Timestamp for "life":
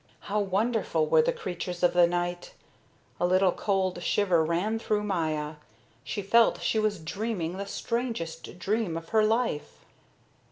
9.23-9.85